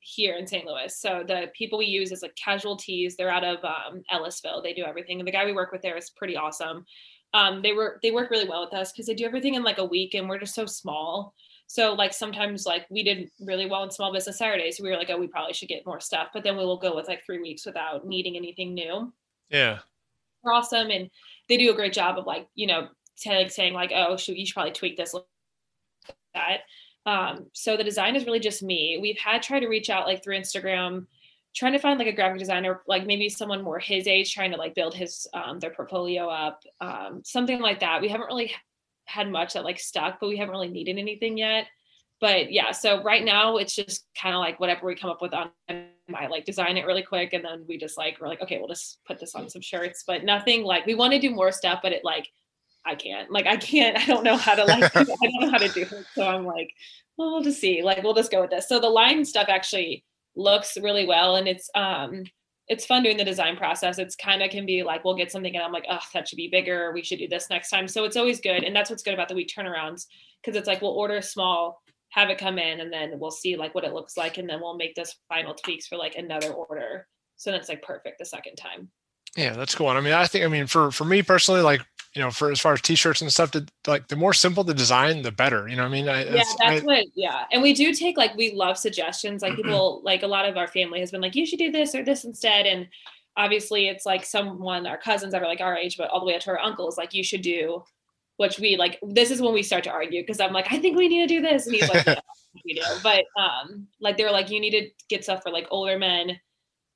here 0.00 0.36
in 0.36 0.46
St. 0.46 0.66
Louis. 0.66 0.94
So 0.94 1.24
the 1.26 1.46
people 1.56 1.78
we 1.78 1.86
use 1.86 2.12
is 2.12 2.20
like 2.20 2.36
casualties. 2.36 3.16
They're 3.16 3.30
out 3.30 3.44
of 3.44 3.64
um, 3.64 4.02
Ellisville. 4.12 4.62
They 4.62 4.74
do 4.74 4.84
everything. 4.84 5.20
And 5.20 5.26
the 5.26 5.32
guy 5.32 5.46
we 5.46 5.54
work 5.54 5.72
with 5.72 5.82
there 5.82 5.96
is 5.96 6.10
pretty 6.10 6.36
awesome. 6.36 6.84
Um, 7.34 7.62
they 7.62 7.72
work 7.72 8.00
they 8.02 8.10
work 8.10 8.30
really 8.30 8.48
well 8.48 8.64
with 8.64 8.74
us 8.74 8.92
because 8.92 9.06
they 9.06 9.14
do 9.14 9.24
everything 9.24 9.54
in 9.54 9.62
like 9.62 9.78
a 9.78 9.84
week 9.84 10.14
and 10.14 10.28
we're 10.28 10.38
just 10.38 10.54
so 10.54 10.66
small. 10.66 11.34
So 11.68 11.92
like 11.92 12.14
sometimes 12.14 12.64
like 12.64 12.86
we 12.88 13.02
did 13.02 13.30
really 13.40 13.66
well 13.66 13.84
in 13.84 13.90
small 13.90 14.12
business 14.12 14.38
Saturdays. 14.38 14.78
So 14.78 14.82
we 14.82 14.90
were 14.90 14.96
like, 14.96 15.10
oh, 15.10 15.18
we 15.18 15.28
probably 15.28 15.52
should 15.52 15.68
get 15.68 15.84
more 15.86 16.00
stuff. 16.00 16.28
But 16.32 16.42
then 16.42 16.56
we 16.56 16.64
will 16.64 16.78
go 16.78 16.96
with 16.96 17.06
like 17.06 17.24
three 17.24 17.40
weeks 17.40 17.66
without 17.66 18.06
needing 18.06 18.36
anything 18.36 18.72
new. 18.72 19.12
Yeah. 19.50 19.80
They're 20.42 20.52
awesome. 20.52 20.90
And 20.90 21.10
they 21.48 21.58
do 21.58 21.70
a 21.70 21.76
great 21.76 21.92
job 21.92 22.18
of 22.18 22.26
like, 22.26 22.48
you 22.54 22.66
know, 22.66 22.88
like 23.26 23.50
saying 23.50 23.74
like, 23.74 23.92
oh, 23.94 24.16
should 24.16 24.38
you 24.38 24.46
should 24.46 24.54
probably 24.54 24.72
tweak 24.72 24.96
this 24.96 25.14
that. 26.34 26.60
Um, 27.04 27.46
so 27.52 27.76
the 27.76 27.84
design 27.84 28.16
is 28.16 28.24
really 28.24 28.40
just 28.40 28.62
me. 28.62 28.98
We've 29.00 29.18
had 29.18 29.42
tried 29.42 29.60
to 29.60 29.68
reach 29.68 29.90
out 29.90 30.06
like 30.06 30.24
through 30.24 30.38
Instagram, 30.38 31.06
trying 31.54 31.72
to 31.72 31.78
find 31.78 31.98
like 31.98 32.08
a 32.08 32.12
graphic 32.12 32.38
designer, 32.38 32.80
like 32.86 33.06
maybe 33.06 33.28
someone 33.28 33.62
more 33.62 33.78
his 33.78 34.06
age, 34.06 34.32
trying 34.32 34.52
to 34.52 34.56
like 34.56 34.74
build 34.74 34.94
his 34.94 35.26
um, 35.34 35.58
their 35.58 35.70
portfolio 35.70 36.28
up, 36.28 36.62
um, 36.80 37.20
something 37.24 37.60
like 37.60 37.80
that. 37.80 38.00
We 38.00 38.08
haven't 38.08 38.26
really 38.26 38.52
had 39.08 39.30
much 39.30 39.54
that 39.54 39.64
like 39.64 39.80
stuck, 39.80 40.20
but 40.20 40.28
we 40.28 40.36
haven't 40.36 40.52
really 40.52 40.68
needed 40.68 40.98
anything 40.98 41.36
yet. 41.36 41.66
But 42.20 42.52
yeah, 42.52 42.72
so 42.72 43.02
right 43.02 43.24
now 43.24 43.56
it's 43.56 43.74
just 43.74 44.06
kind 44.20 44.34
of 44.34 44.40
like 44.40 44.58
whatever 44.58 44.86
we 44.86 44.94
come 44.94 45.10
up 45.10 45.22
with 45.22 45.34
on 45.34 45.50
I 45.68 46.26
like 46.26 46.46
design 46.46 46.76
it 46.78 46.86
really 46.86 47.02
quick 47.02 47.34
and 47.34 47.44
then 47.44 47.64
we 47.68 47.76
just 47.76 47.98
like 47.98 48.16
we're 48.18 48.28
like 48.28 48.40
okay 48.40 48.56
we'll 48.56 48.66
just 48.66 48.98
put 49.06 49.20
this 49.20 49.34
on 49.34 49.50
some 49.50 49.60
shirts 49.60 50.04
but 50.06 50.24
nothing 50.24 50.64
like 50.64 50.86
we 50.86 50.94
want 50.94 51.12
to 51.12 51.18
do 51.18 51.30
more 51.30 51.52
stuff 51.52 51.80
but 51.82 51.92
it 51.92 52.02
like 52.02 52.26
I 52.88 52.94
can't. 52.94 53.30
Like 53.30 53.46
I 53.46 53.56
can't. 53.56 53.96
I 53.96 54.06
don't 54.06 54.24
know 54.24 54.36
how 54.36 54.54
to 54.54 54.64
like. 54.64 54.84
I 54.96 55.04
don't 55.04 55.40
know 55.40 55.50
how 55.50 55.58
to 55.58 55.68
do 55.68 55.82
it. 55.82 56.06
So 56.14 56.26
I'm 56.26 56.46
like, 56.46 56.72
well, 57.16 57.32
we'll 57.32 57.42
just 57.42 57.60
see. 57.60 57.82
Like 57.82 58.02
we'll 58.02 58.14
just 58.14 58.30
go 58.30 58.40
with 58.40 58.50
this. 58.50 58.68
So 58.68 58.80
the 58.80 58.88
line 58.88 59.24
stuff 59.24 59.48
actually 59.48 60.04
looks 60.34 60.76
really 60.80 61.06
well, 61.06 61.36
and 61.36 61.46
it's 61.46 61.70
um 61.74 62.24
it's 62.68 62.84
fun 62.84 63.02
doing 63.02 63.16
the 63.16 63.24
design 63.24 63.56
process. 63.56 63.98
It's 63.98 64.14
kind 64.14 64.42
of 64.42 64.50
can 64.50 64.66
be 64.66 64.82
like 64.82 65.04
we'll 65.04 65.16
get 65.16 65.32
something 65.32 65.54
and 65.54 65.64
I'm 65.64 65.72
like, 65.72 65.86
oh, 65.90 66.00
that 66.12 66.28
should 66.28 66.36
be 66.36 66.48
bigger. 66.48 66.92
We 66.92 67.02
should 67.02 67.18
do 67.18 67.28
this 67.28 67.48
next 67.50 67.70
time. 67.70 67.88
So 67.88 68.04
it's 68.04 68.16
always 68.16 68.40
good, 68.40 68.64
and 68.64 68.74
that's 68.74 68.90
what's 68.90 69.02
good 69.02 69.14
about 69.14 69.28
the 69.28 69.34
week 69.34 69.50
turnarounds 69.56 70.06
because 70.42 70.56
it's 70.56 70.68
like 70.68 70.82
we'll 70.82 70.92
order 70.92 71.20
small, 71.22 71.82
have 72.10 72.30
it 72.30 72.38
come 72.38 72.58
in, 72.58 72.80
and 72.80 72.92
then 72.92 73.18
we'll 73.18 73.30
see 73.30 73.56
like 73.56 73.74
what 73.74 73.84
it 73.84 73.94
looks 73.94 74.16
like, 74.16 74.38
and 74.38 74.48
then 74.48 74.60
we'll 74.60 74.76
make 74.76 74.94
those 74.94 75.14
final 75.28 75.54
tweaks 75.54 75.86
for 75.86 75.96
like 75.96 76.16
another 76.16 76.50
order. 76.50 77.06
So 77.36 77.50
that's 77.50 77.68
like 77.68 77.82
perfect 77.82 78.18
the 78.18 78.26
second 78.26 78.56
time. 78.56 78.90
Yeah, 79.36 79.52
that's 79.52 79.74
cool. 79.74 79.88
I 79.88 80.00
mean, 80.00 80.12
I 80.12 80.26
think 80.26 80.44
I 80.44 80.48
mean 80.48 80.66
for 80.66 80.90
for 80.90 81.04
me 81.04 81.22
personally, 81.22 81.62
like 81.62 81.82
you 82.14 82.22
know, 82.22 82.30
for 82.30 82.50
as 82.50 82.60
far 82.60 82.72
as 82.72 82.80
t-shirts 82.80 83.20
and 83.20 83.32
stuff, 83.32 83.50
to, 83.52 83.66
like 83.86 84.08
the 84.08 84.16
more 84.16 84.32
simple 84.32 84.64
the 84.64 84.74
design, 84.74 85.22
the 85.22 85.30
better. 85.30 85.68
You 85.68 85.76
know 85.76 85.82
what 85.82 85.88
I 85.88 85.92
mean? 85.92 86.08
I, 86.08 86.24
yeah, 86.24 86.42
that's 86.58 86.60
I, 86.60 86.80
what. 86.80 87.04
Yeah, 87.14 87.44
and 87.52 87.62
we 87.62 87.74
do 87.74 87.92
take 87.92 88.16
like 88.16 88.34
we 88.36 88.52
love 88.52 88.78
suggestions. 88.78 89.42
Like 89.42 89.56
people, 89.56 90.00
like 90.04 90.22
a 90.22 90.26
lot 90.26 90.48
of 90.48 90.56
our 90.56 90.68
family 90.68 91.00
has 91.00 91.10
been 91.10 91.20
like, 91.20 91.34
you 91.34 91.46
should 91.46 91.58
do 91.58 91.70
this 91.70 91.94
or 91.94 92.02
this 92.02 92.24
instead, 92.24 92.66
and 92.66 92.88
obviously 93.36 93.88
it's 93.88 94.06
like 94.06 94.24
someone, 94.24 94.86
our 94.86 94.98
cousins 94.98 95.32
that 95.32 95.42
are 95.42 95.48
like 95.48 95.60
our 95.60 95.76
age, 95.76 95.96
but 95.96 96.10
all 96.10 96.20
the 96.20 96.26
way 96.26 96.34
up 96.34 96.40
to 96.42 96.50
our 96.50 96.58
uncles, 96.58 96.96
like 96.96 97.14
you 97.14 97.22
should 97.22 97.42
do. 97.42 97.84
Which 98.36 98.60
we 98.60 98.76
like. 98.76 99.00
This 99.02 99.32
is 99.32 99.40
when 99.42 99.52
we 99.52 99.64
start 99.64 99.82
to 99.82 99.90
argue 99.90 100.22
because 100.22 100.38
I'm 100.38 100.52
like, 100.52 100.72
I 100.72 100.78
think 100.78 100.96
we 100.96 101.08
need 101.08 101.26
to 101.26 101.34
do 101.34 101.40
this, 101.40 101.66
and 101.66 101.74
he's 101.74 101.88
like, 101.88 102.06
yeah, 102.06 102.20
we 102.64 102.74
do. 102.74 102.82
But 103.02 103.24
um, 103.36 103.88
like 104.00 104.16
they're 104.16 104.30
like, 104.30 104.48
you 104.48 104.60
need 104.60 104.70
to 104.70 104.88
get 105.08 105.24
stuff 105.24 105.42
for 105.42 105.50
like 105.50 105.66
older 105.72 105.98
men 105.98 106.38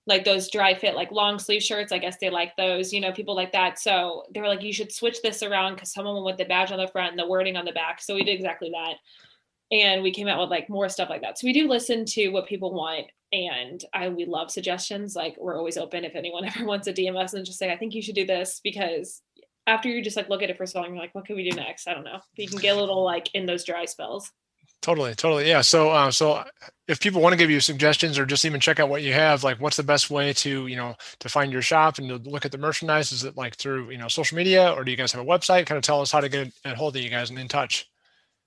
like 0.06 0.24
those 0.24 0.50
dry 0.50 0.74
fit 0.74 0.96
like 0.96 1.12
long 1.12 1.38
sleeve 1.38 1.62
shirts 1.62 1.92
i 1.92 1.98
guess 1.98 2.16
they 2.20 2.28
like 2.28 2.56
those 2.56 2.92
you 2.92 3.00
know 3.00 3.12
people 3.12 3.36
like 3.36 3.52
that. 3.52 3.78
So 3.78 4.24
they 4.34 4.40
were 4.40 4.48
like 4.48 4.62
you 4.62 4.72
should 4.72 4.92
switch 4.92 5.22
this 5.22 5.42
around 5.42 5.74
because 5.74 5.92
someone 5.92 6.24
with 6.24 6.38
the 6.38 6.44
badge 6.44 6.72
on 6.72 6.78
the 6.78 6.88
front 6.88 7.10
and 7.10 7.18
the 7.18 7.28
wording 7.28 7.56
on 7.56 7.64
the 7.64 7.72
back. 7.72 8.00
So 8.00 8.14
we 8.14 8.24
did 8.24 8.34
exactly 8.34 8.70
that. 8.70 8.96
And 9.76 10.02
we 10.02 10.12
came 10.12 10.28
out 10.28 10.40
with 10.40 10.50
like 10.50 10.68
more 10.68 10.88
stuff 10.88 11.08
like 11.08 11.22
that. 11.22 11.38
So 11.38 11.46
we 11.46 11.52
do 11.52 11.68
listen 11.68 12.04
to 12.06 12.28
what 12.28 12.46
people 12.46 12.74
want 12.74 13.06
and 13.32 13.82
i 13.94 14.10
we 14.10 14.26
love 14.26 14.50
suggestions 14.50 15.16
like 15.16 15.34
we're 15.40 15.56
always 15.56 15.78
open 15.78 16.04
if 16.04 16.14
anyone 16.14 16.44
ever 16.46 16.66
wants 16.66 16.86
a 16.86 16.92
dm 16.92 17.16
us 17.16 17.32
and 17.32 17.46
just 17.46 17.58
say 17.58 17.72
i 17.72 17.76
think 17.78 17.94
you 17.94 18.02
should 18.02 18.14
do 18.14 18.26
this 18.26 18.60
because 18.62 19.22
after 19.66 19.88
you 19.88 20.02
just 20.02 20.16
like 20.16 20.28
look 20.28 20.42
at 20.42 20.50
it 20.50 20.56
for 20.56 20.66
so 20.66 20.80
long 20.80 20.90
you're 20.90 20.98
like 20.98 21.14
what 21.14 21.24
can 21.24 21.36
we 21.36 21.48
do 21.48 21.56
next? 21.56 21.86
I 21.86 21.94
don't 21.94 22.04
know. 22.04 22.20
You 22.36 22.48
can 22.48 22.58
get 22.58 22.76
a 22.76 22.80
little 22.80 23.04
like 23.04 23.30
in 23.34 23.46
those 23.46 23.64
dry 23.64 23.84
spells 23.84 24.30
Totally, 24.82 25.14
totally. 25.14 25.48
Yeah. 25.48 25.60
So, 25.60 25.90
uh, 25.90 26.10
so 26.10 26.42
if 26.88 26.98
people 26.98 27.22
want 27.22 27.32
to 27.32 27.36
give 27.36 27.50
you 27.50 27.60
suggestions 27.60 28.18
or 28.18 28.26
just 28.26 28.44
even 28.44 28.58
check 28.58 28.80
out 28.80 28.88
what 28.88 29.02
you 29.02 29.12
have, 29.12 29.44
like 29.44 29.60
what's 29.60 29.76
the 29.76 29.84
best 29.84 30.10
way 30.10 30.32
to, 30.34 30.66
you 30.66 30.74
know, 30.74 30.96
to 31.20 31.28
find 31.28 31.52
your 31.52 31.62
shop 31.62 31.98
and 31.98 32.08
to 32.08 32.16
look 32.28 32.44
at 32.44 32.50
the 32.50 32.58
merchandise? 32.58 33.12
Is 33.12 33.22
it 33.22 33.36
like 33.36 33.54
through, 33.54 33.90
you 33.90 33.98
know, 33.98 34.08
social 34.08 34.36
media 34.36 34.72
or 34.72 34.82
do 34.82 34.90
you 34.90 34.96
guys 34.96 35.12
have 35.12 35.22
a 35.22 35.24
website? 35.24 35.66
Kind 35.66 35.78
of 35.78 35.84
tell 35.84 36.00
us 36.00 36.10
how 36.10 36.20
to 36.20 36.28
get 36.28 36.52
a 36.64 36.74
hold 36.74 36.96
of 36.96 37.02
you 37.02 37.10
guys 37.10 37.30
and 37.30 37.38
in 37.38 37.46
touch. 37.46 37.88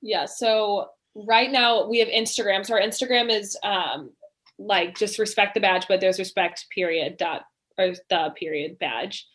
Yeah. 0.01 0.25
So 0.25 0.89
right 1.15 1.50
now 1.50 1.88
we 1.88 2.00
have 2.00 2.10
Instagram. 2.10 2.65
So 2.65 2.74
our 2.74 2.82
Instagram 2.82 3.32
is 3.32 3.58
um, 3.63 4.12
like 4.60 4.98
just 4.98 5.20
respect 5.20 5.54
the 5.54 5.62
badge, 5.62 5.88
but 5.88 6.01
there's 6.01 6.20
respect 6.20 6.65
period 6.70 7.15
dot 7.15 7.44
or 7.77 7.94
the 8.10 8.34
period 8.38 8.77
badge. 8.77 9.25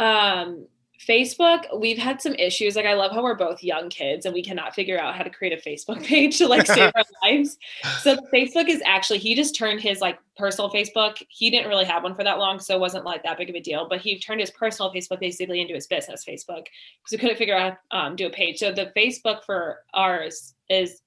Um, 0.00 0.66
Facebook, 1.06 1.78
we've 1.78 1.98
had 1.98 2.20
some 2.20 2.34
issues. 2.34 2.74
Like, 2.74 2.86
I 2.86 2.94
love 2.94 3.12
how 3.12 3.22
we're 3.22 3.36
both 3.36 3.62
young 3.62 3.88
kids 3.88 4.26
and 4.26 4.34
we 4.34 4.42
cannot 4.42 4.74
figure 4.74 4.98
out 4.98 5.14
how 5.14 5.22
to 5.22 5.30
create 5.30 5.52
a 5.52 5.68
Facebook 5.68 6.02
page 6.04 6.38
to 6.38 6.48
like 6.48 6.66
save 6.66 6.90
our 6.94 7.04
lives. 7.22 7.56
So, 8.00 8.16
Facebook 8.32 8.68
is 8.68 8.82
actually, 8.84 9.18
he 9.18 9.34
just 9.34 9.54
turned 9.54 9.80
his 9.80 10.00
like 10.00 10.18
personal 10.36 10.70
Facebook. 10.70 11.22
He 11.28 11.50
didn't 11.50 11.68
really 11.68 11.84
have 11.84 12.02
one 12.02 12.14
for 12.14 12.24
that 12.24 12.38
long, 12.38 12.58
so 12.58 12.74
it 12.74 12.80
wasn't 12.80 13.04
like 13.04 13.22
that 13.22 13.38
big 13.38 13.48
of 13.48 13.54
a 13.54 13.60
deal. 13.60 13.86
But 13.88 14.00
he 14.00 14.18
turned 14.18 14.40
his 14.40 14.50
personal 14.50 14.92
Facebook 14.92 15.20
basically 15.20 15.60
into 15.60 15.74
his 15.74 15.86
business 15.86 16.24
Facebook 16.24 16.66
because 16.66 17.12
we 17.12 17.18
couldn't 17.18 17.36
figure 17.36 17.56
out 17.56 17.78
um, 17.92 18.16
do 18.16 18.26
a 18.26 18.30
page. 18.30 18.58
So, 18.58 18.72
the 18.72 18.92
Facebook 18.96 19.44
for 19.44 19.84
ours 19.94 20.54
is 20.68 21.00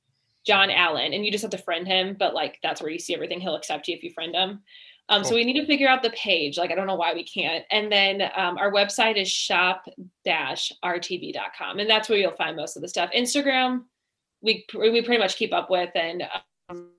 John 0.45 0.71
Allen, 0.71 1.13
and 1.13 1.25
you 1.25 1.31
just 1.31 1.41
have 1.41 1.51
to 1.51 1.57
friend 1.57 1.85
him. 1.85 2.15
But 2.17 2.33
like, 2.33 2.59
that's 2.63 2.81
where 2.81 2.91
you 2.91 2.99
see 2.99 3.13
everything. 3.13 3.41
He'll 3.41 3.55
accept 3.55 3.87
you 3.87 3.95
if 3.95 4.03
you 4.03 4.11
friend 4.11 4.33
him. 4.33 4.61
Um, 5.09 5.23
so 5.25 5.35
we 5.35 5.43
need 5.43 5.59
to 5.59 5.65
figure 5.65 5.89
out 5.89 6.03
the 6.03 6.11
page. 6.11 6.57
Like, 6.57 6.71
I 6.71 6.75
don't 6.75 6.87
know 6.87 6.95
why 6.95 7.13
we 7.13 7.25
can't. 7.25 7.65
And 7.69 7.91
then 7.91 8.21
um, 8.35 8.57
our 8.57 8.71
website 8.71 9.21
is 9.21 9.29
shop-rtb.com. 9.29 9.89
And 11.79 11.89
that's 11.89 12.07
where 12.07 12.17
you'll 12.17 12.31
find 12.31 12.55
most 12.55 12.77
of 12.77 12.81
the 12.81 12.87
stuff. 12.87 13.09
Instagram, 13.13 13.83
we, 14.41 14.65
we 14.73 15.01
pretty 15.01 15.19
much 15.19 15.35
keep 15.35 15.51
up 15.51 15.69
with. 15.69 15.89
And, 15.95 16.23
um, 16.69 16.91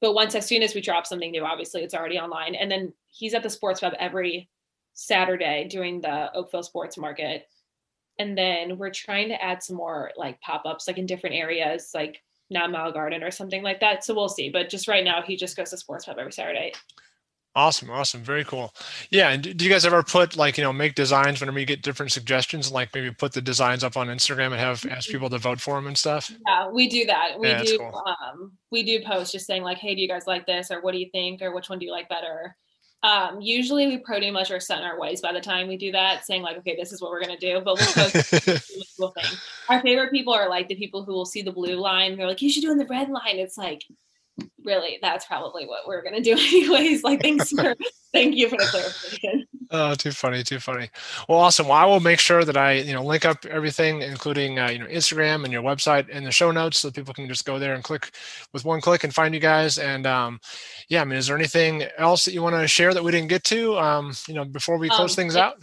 but 0.00 0.14
once, 0.14 0.34
as 0.34 0.46
soon 0.46 0.62
as 0.62 0.74
we 0.74 0.80
drop 0.80 1.06
something 1.06 1.30
new, 1.30 1.44
obviously 1.44 1.84
it's 1.84 1.94
already 1.94 2.18
online. 2.18 2.56
And 2.56 2.68
then 2.68 2.92
he's 3.06 3.34
at 3.34 3.44
the 3.44 3.50
sports 3.50 3.82
web 3.82 3.94
every 4.00 4.48
Saturday 4.94 5.68
doing 5.68 6.00
the 6.00 6.32
Oakville 6.34 6.64
Sports 6.64 6.98
Market. 6.98 7.46
And 8.18 8.36
then 8.36 8.78
we're 8.78 8.90
trying 8.90 9.28
to 9.28 9.40
add 9.42 9.62
some 9.62 9.76
more 9.76 10.10
like 10.16 10.40
pop 10.40 10.62
ups, 10.66 10.88
like 10.88 10.98
in 10.98 11.06
different 11.06 11.36
areas, 11.36 11.92
like 11.94 12.20
now 12.50 12.66
Mile 12.66 12.92
Garden 12.92 13.22
or 13.22 13.30
something 13.30 13.62
like 13.62 13.80
that. 13.80 14.04
So 14.04 14.12
we'll 14.12 14.28
see. 14.28 14.50
But 14.50 14.68
just 14.68 14.88
right 14.88 15.04
now, 15.04 15.22
he 15.22 15.36
just 15.36 15.56
goes 15.56 15.70
to 15.70 15.76
Sports 15.76 16.06
Pub 16.06 16.18
every 16.18 16.32
Saturday. 16.32 16.72
Awesome, 17.56 17.90
awesome, 17.90 18.22
very 18.22 18.44
cool. 18.44 18.72
Yeah, 19.10 19.30
and 19.30 19.42
do 19.42 19.64
you 19.64 19.70
guys 19.70 19.84
ever 19.84 20.04
put 20.04 20.36
like 20.36 20.56
you 20.56 20.62
know 20.62 20.72
make 20.72 20.94
designs 20.94 21.40
whenever 21.40 21.58
you 21.58 21.66
get 21.66 21.82
different 21.82 22.12
suggestions, 22.12 22.70
like 22.70 22.94
maybe 22.94 23.10
put 23.10 23.32
the 23.32 23.42
designs 23.42 23.82
up 23.82 23.96
on 23.96 24.06
Instagram 24.06 24.52
and 24.52 24.60
have 24.60 24.86
ask 24.86 25.10
people 25.10 25.28
to 25.30 25.38
vote 25.38 25.60
for 25.60 25.74
them 25.74 25.88
and 25.88 25.98
stuff? 25.98 26.30
Yeah, 26.46 26.68
we 26.68 26.88
do 26.88 27.06
that. 27.06 27.40
We 27.40 27.48
yeah, 27.48 27.64
do. 27.64 27.78
Cool. 27.78 28.02
Um, 28.06 28.52
we 28.70 28.84
do 28.84 29.02
post 29.04 29.32
just 29.32 29.46
saying 29.46 29.64
like, 29.64 29.78
"Hey, 29.78 29.96
do 29.96 30.00
you 30.00 30.06
guys 30.06 30.28
like 30.28 30.46
this?" 30.46 30.70
or 30.70 30.80
"What 30.80 30.92
do 30.92 30.98
you 30.98 31.08
think?" 31.10 31.42
or 31.42 31.52
"Which 31.52 31.68
one 31.68 31.80
do 31.80 31.86
you 31.86 31.92
like 31.92 32.08
better?" 32.08 32.56
Um, 33.02 33.40
usually 33.40 33.86
we 33.88 33.98
pretty 33.98 34.30
much 34.30 34.52
are 34.52 34.60
set 34.60 34.78
in 34.78 34.84
our 34.84 35.00
ways 35.00 35.20
by 35.20 35.32
the 35.32 35.40
time 35.40 35.66
we 35.66 35.76
do 35.76 35.90
that, 35.90 36.24
saying 36.24 36.42
like, 36.42 36.56
"Okay, 36.58 36.76
this 36.76 36.92
is 36.92 37.02
what 37.02 37.10
we're 37.10 37.20
gonna 37.20 37.36
do." 37.36 37.60
But 37.64 37.80
we'll 38.96 39.10
post 39.12 39.40
Our 39.68 39.80
favorite 39.80 40.12
people 40.12 40.34
are 40.34 40.48
like 40.48 40.68
the 40.68 40.76
people 40.76 41.04
who 41.04 41.14
will 41.14 41.26
see 41.26 41.42
the 41.42 41.50
blue 41.50 41.76
line. 41.76 42.16
They're 42.16 42.28
like, 42.28 42.42
"You 42.42 42.50
should 42.50 42.62
do 42.62 42.70
in 42.70 42.78
the 42.78 42.86
red 42.86 43.08
line." 43.08 43.40
It's 43.40 43.58
like 43.58 43.82
really 44.64 44.98
that's 45.02 45.24
probably 45.24 45.66
what 45.66 45.86
we're 45.86 46.02
going 46.02 46.14
to 46.14 46.22
do 46.22 46.32
anyways. 46.38 47.02
Like 47.02 47.22
thanks 47.22 47.50
for 47.50 47.74
thank 48.12 48.34
you 48.36 48.48
for 48.48 48.56
the 48.56 48.66
clarification. 48.70 49.46
Oh 49.70 49.94
too 49.94 50.12
funny 50.12 50.42
too 50.42 50.58
funny. 50.58 50.90
Well 51.28 51.38
awesome. 51.38 51.68
Well 51.68 51.76
i 51.76 51.84
will 51.84 52.00
make 52.00 52.18
sure 52.18 52.44
that 52.44 52.56
i 52.56 52.72
you 52.72 52.92
know 52.92 53.04
link 53.04 53.24
up 53.24 53.44
everything 53.46 54.02
including 54.02 54.58
uh, 54.58 54.68
you 54.70 54.78
know 54.78 54.86
instagram 54.86 55.44
and 55.44 55.52
your 55.52 55.62
website 55.62 56.08
in 56.08 56.24
the 56.24 56.30
show 56.30 56.50
notes 56.50 56.78
so 56.78 56.90
people 56.90 57.14
can 57.14 57.28
just 57.28 57.44
go 57.44 57.58
there 57.58 57.74
and 57.74 57.84
click 57.84 58.10
with 58.52 58.64
one 58.64 58.80
click 58.80 59.04
and 59.04 59.14
find 59.14 59.34
you 59.34 59.40
guys. 59.40 59.78
And 59.78 60.06
um 60.06 60.40
yeah 60.88 61.02
i 61.02 61.04
mean 61.04 61.18
is 61.18 61.26
there 61.26 61.36
anything 61.36 61.84
else 61.98 62.24
that 62.24 62.32
you 62.32 62.42
want 62.42 62.56
to 62.56 62.66
share 62.66 62.94
that 62.94 63.04
we 63.04 63.12
didn't 63.12 63.28
get 63.28 63.44
to 63.44 63.78
um 63.78 64.12
you 64.26 64.34
know 64.34 64.44
before 64.44 64.78
we 64.78 64.88
close 64.88 65.12
um, 65.12 65.16
things 65.16 65.36
out? 65.36 65.56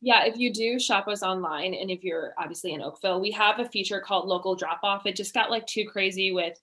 Yeah, 0.00 0.24
if 0.26 0.36
you 0.36 0.52
do 0.52 0.78
shop 0.78 1.08
us 1.08 1.22
online. 1.22 1.74
And 1.74 1.90
if 1.90 2.04
you're 2.04 2.32
obviously 2.38 2.72
in 2.72 2.82
Oakville, 2.82 3.20
we 3.20 3.32
have 3.32 3.58
a 3.58 3.68
feature 3.68 4.00
called 4.00 4.28
local 4.28 4.54
drop 4.54 4.80
off. 4.84 5.06
It 5.06 5.16
just 5.16 5.34
got 5.34 5.50
like 5.50 5.66
too 5.66 5.86
crazy 5.90 6.30
with 6.30 6.56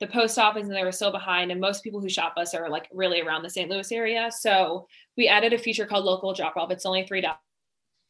the 0.00 0.06
post 0.06 0.38
office 0.38 0.64
and 0.64 0.74
they 0.74 0.84
were 0.84 0.92
so 0.92 1.10
behind 1.10 1.50
and 1.50 1.60
most 1.60 1.82
people 1.82 2.00
who 2.00 2.08
shop 2.08 2.34
us 2.36 2.54
are 2.54 2.68
like 2.68 2.88
really 2.92 3.20
around 3.20 3.42
the 3.42 3.50
st 3.50 3.70
louis 3.70 3.90
area. 3.92 4.30
So 4.30 4.86
we 5.16 5.28
added 5.28 5.52
a 5.52 5.58
feature 5.58 5.86
called 5.86 6.04
local 6.04 6.34
drop 6.34 6.56
off 6.56 6.70
it's 6.70 6.86
only 6.86 7.06
three 7.06 7.20
dollars 7.20 7.38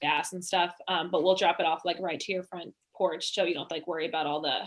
gas 0.02 0.32
and 0.32 0.44
stuff 0.44 0.74
um, 0.88 1.10
but 1.10 1.22
we'll 1.22 1.34
drop 1.34 1.58
it 1.58 1.66
off 1.66 1.84
like 1.84 1.98
right 2.00 2.20
to 2.20 2.32
your 2.32 2.42
front 2.42 2.72
porch 2.94 3.34
so 3.34 3.44
you 3.44 3.54
don't 3.54 3.70
like 3.70 3.86
worry 3.86 4.06
about 4.06 4.26
all 4.26 4.40
the 4.40 4.60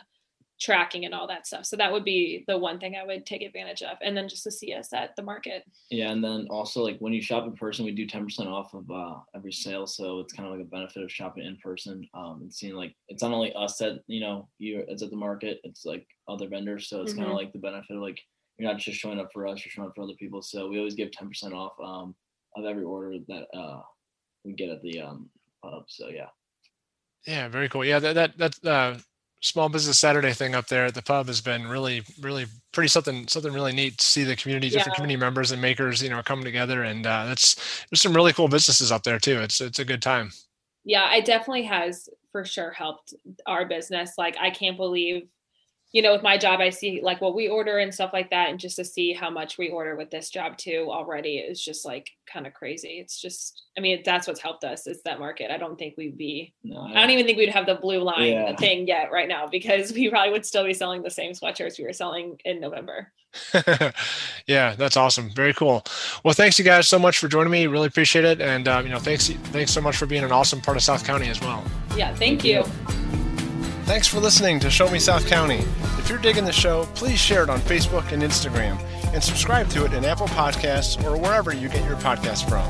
tracking 0.60 1.06
and 1.06 1.14
all 1.14 1.28
that 1.28 1.48
stuff. 1.48 1.66
So 1.66 1.78
that 1.78 1.92
would 1.92 2.04
be 2.04 2.44
the 2.48 2.58
one 2.58 2.80
thing 2.80 2.96
I 2.96 3.06
would 3.06 3.26
take 3.26 3.42
advantage 3.42 3.82
of. 3.82 3.98
And 4.02 4.16
then 4.16 4.28
just 4.28 4.44
to 4.44 4.52
see 4.52 4.74
us 4.74 4.92
at 4.94 5.16
the 5.16 5.22
market. 5.22 5.64
Yeah. 5.90 6.12
And 6.12 6.24
then 6.24 6.48
also 6.50 6.84
like 6.84 7.00
when 7.00 7.14
you 7.14 7.22
shop 7.22 7.46
in 7.46 7.54
person, 7.54 7.86
we 7.86 7.92
do 7.92 8.06
10% 8.06 8.48
off 8.48 8.74
of 8.74 8.90
uh, 8.92 9.20
every 9.36 9.54
sale. 9.54 9.88
So 9.88 10.20
it's 10.20 10.34
kind 10.34 10.48
of 10.48 10.54
like 10.54 10.66
a 10.66 10.70
benefit 10.70 11.04
of 11.04 11.12
shopping 11.12 11.46
in 11.46 11.58
person 11.58 12.08
um, 12.14 12.40
and 12.42 12.54
seeing 12.54 12.76
like, 12.76 12.94
it's 13.08 13.24
not 13.24 13.32
only 13.32 13.54
us 13.54 13.78
that, 13.78 14.02
you 14.08 14.20
know, 14.20 14.50
you 14.58 14.84
it's 14.88 15.02
at 15.02 15.10
the 15.10 15.16
market, 15.16 15.60
it's 15.64 15.86
like 15.86 16.06
other 16.28 16.50
vendors. 16.50 16.90
So 16.90 17.02
it's 17.02 17.12
mm-hmm. 17.12 17.22
kind 17.22 17.32
of 17.32 17.38
like 17.38 17.54
the 17.54 17.60
benefit 17.60 17.96
of 17.96 18.02
like, 18.02 18.20
you're 18.58 18.70
not 18.70 18.80
just 18.80 19.00
showing 19.00 19.20
up 19.20 19.30
for 19.32 19.48
us, 19.48 19.64
you're 19.64 19.72
showing 19.72 19.88
up 19.88 19.96
for 19.96 20.04
other 20.04 20.14
people. 20.20 20.42
So 20.42 20.68
we 20.68 20.78
always 20.78 20.96
give 20.96 21.12
10% 21.12 21.54
off 21.54 21.74
um, 21.82 22.14
of 22.58 22.66
every 22.66 22.84
order 22.84 23.18
that 23.30 23.48
uh, 23.58 23.82
we 24.44 24.54
get 24.54 24.70
at 24.70 24.82
the 24.82 25.00
um, 25.02 25.30
pub. 25.64 25.84
So 25.88 26.10
yeah. 26.10 26.28
Yeah, 27.26 27.48
very 27.48 27.70
cool. 27.70 27.84
Yeah, 27.84 28.00
that 28.00 28.16
that 28.16 28.38
that 28.38 28.66
uh, 28.66 28.98
small 29.42 29.70
business 29.70 29.98
Saturday 29.98 30.34
thing 30.34 30.54
up 30.54 30.68
there 30.68 30.86
at 30.86 30.96
the 30.96 31.02
pub 31.02 31.28
has 31.28 31.42
been 31.42 31.68
really, 31.68 32.04
really 32.20 32.46
pretty 32.74 32.90
something, 32.90 33.28
something 33.28 33.54
really 33.54 33.72
neat 33.72 33.98
to 33.98 34.06
see 34.06 34.24
the 34.24 34.36
community, 34.36 34.70
different 34.70 34.88
yeah. 34.88 34.96
community 34.96 35.20
members 35.20 35.52
and 35.52 35.62
makers, 35.62 36.04
you 36.04 36.10
know, 36.10 36.22
come 36.22 36.44
together. 36.44 36.84
And 36.84 37.06
uh, 37.06 37.26
that's, 37.26 37.86
there's 37.90 38.02
some 38.02 38.16
really 38.16 38.34
cool 38.34 38.48
businesses 38.48 38.92
up 38.92 39.04
there 39.04 39.20
too. 39.20 39.40
It's, 39.40 39.62
it's 39.62 39.80
a 39.80 39.86
good 39.86 40.02
time. 40.02 40.32
Yeah, 40.84 41.14
it 41.16 41.26
definitely 41.26 41.64
has 41.64 42.10
for 42.32 42.46
sure 42.46 42.72
helped 42.72 43.14
our 43.46 43.66
business. 43.66 44.14
Like, 44.18 44.36
I 44.40 44.50
can't 44.50 44.78
believe 44.78 45.28
you 45.92 46.04
know, 46.04 46.14
with 46.14 46.22
my 46.22 46.38
job, 46.38 46.60
I 46.60 46.70
see 46.70 47.02
like 47.02 47.20
what 47.20 47.36
we 47.36 47.48
order 47.48 47.80
and 47.80 47.94
stuff 47.94 48.12
like 48.14 48.30
that. 48.30 48.50
And 48.50 48.60
just 48.60 48.76
to 48.76 48.86
see 48.86 49.12
how 49.12 49.30
much 49.32 49.58
we 49.58 49.70
order 49.70 49.96
with 49.96 50.12
this 50.12 50.30
job 50.30 50.56
too 50.56 50.88
already 50.90 51.38
is 51.38 51.64
just 51.64 51.84
like 51.84 52.12
kind 52.32 52.46
of 52.46 52.54
crazy. 52.54 53.00
It's 53.00 53.20
just, 53.20 53.64
I 53.76 53.82
mean, 53.82 54.04
that's 54.06 54.28
what's 54.28 54.40
helped 54.40 54.64
us 54.64 54.86
is 54.86 55.02
that 55.04 55.20
market. 55.20 55.52
I 55.52 55.58
don't 55.58 55.80
think 55.80 55.96
we'd 55.98 56.18
be, 56.18 56.54
no, 56.64 56.82
I, 56.82 56.92
I 56.92 57.02
don't 57.02 57.10
even 57.10 57.26
think 57.26 57.40
we'd 57.40 57.50
have 57.50 57.66
the 57.66 57.76
blue 57.76 58.04
line 58.04 58.32
yeah. 58.32 58.56
thing 58.56 58.88
yet 58.88 59.12
right 59.12 59.28
now 59.28 59.48
because 59.48 59.92
we 59.92 60.10
probably 60.10 60.32
would 60.32 60.46
still 60.46 60.64
be 60.64 60.76
selling 60.76 61.02
the 61.02 61.10
same 61.10 61.32
sweatshirts 61.32 61.80
we 61.80 61.86
were 61.86 61.94
selling 61.94 62.40
in 62.46 62.60
November. 62.60 63.12
yeah, 64.48 64.76
that's 64.76 64.96
awesome. 64.96 65.32
Very 65.32 65.56
cool. 65.56 65.84
Well, 66.24 66.36
thanks 66.36 66.60
you 66.60 66.66
guys 66.66 66.88
so 66.88 67.00
much 67.00 67.18
for 67.18 67.28
joining 67.28 67.52
me. 67.52 67.66
Really 67.66 67.88
appreciate 67.88 68.26
it. 68.26 68.42
And, 68.42 68.68
uh, 68.68 68.82
you 68.84 68.90
know, 68.90 69.00
thanks, 69.00 69.28
thanks 69.30 69.72
so 69.72 69.82
much 69.82 69.98
for 69.98 70.06
being 70.06 70.24
an 70.24 70.32
awesome 70.32 70.62
part 70.62 70.78
of 70.78 70.84
South 70.84 71.04
County 71.04 71.30
as 71.30 71.42
well. 71.42 71.64
Yeah, 71.96 72.14
thank, 72.14 72.42
thank 72.42 72.46
you. 72.46 72.64
you. 72.64 72.99
Thanks 73.90 74.06
for 74.08 74.20
listening 74.20 74.60
to 74.60 74.70
Show 74.70 74.88
Me 74.92 75.00
South 75.00 75.26
County. 75.26 75.66
If 75.98 76.10
you're 76.10 76.20
digging 76.20 76.46
the 76.46 76.52
show, 76.52 76.88
please 76.94 77.18
share 77.18 77.42
it 77.42 77.50
on 77.50 77.60
Facebook 77.62 78.12
and 78.12 78.22
Instagram 78.22 78.80
and 79.16 79.24
subscribe 79.24 79.68
to 79.70 79.84
it 79.84 79.94
in 79.94 80.06
Apple 80.06 80.28
Podcasts 80.28 81.04
or 81.04 81.18
wherever 81.18 81.56
you 81.56 81.70
get 81.70 81.84
your 81.86 81.98
podcasts 81.98 82.48
from. 82.48 82.70